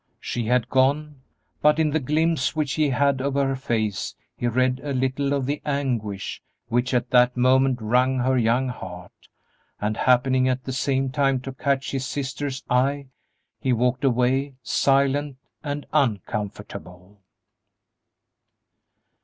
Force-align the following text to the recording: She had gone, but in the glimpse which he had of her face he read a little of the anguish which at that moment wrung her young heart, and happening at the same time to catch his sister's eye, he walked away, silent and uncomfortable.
She 0.19 0.45
had 0.47 0.67
gone, 0.67 1.21
but 1.61 1.77
in 1.77 1.91
the 1.91 1.99
glimpse 1.99 2.55
which 2.55 2.73
he 2.73 2.89
had 2.89 3.21
of 3.21 3.35
her 3.35 3.55
face 3.55 4.15
he 4.35 4.47
read 4.47 4.81
a 4.83 4.93
little 4.93 5.31
of 5.31 5.45
the 5.45 5.61
anguish 5.63 6.41
which 6.69 6.91
at 6.95 7.11
that 7.11 7.37
moment 7.37 7.79
wrung 7.79 8.17
her 8.17 8.35
young 8.35 8.69
heart, 8.69 9.11
and 9.79 9.95
happening 9.97 10.49
at 10.49 10.63
the 10.63 10.73
same 10.73 11.11
time 11.11 11.39
to 11.41 11.53
catch 11.53 11.91
his 11.91 12.03
sister's 12.07 12.63
eye, 12.67 13.09
he 13.59 13.73
walked 13.73 14.03
away, 14.03 14.55
silent 14.63 15.37
and 15.63 15.85
uncomfortable. 15.93 17.21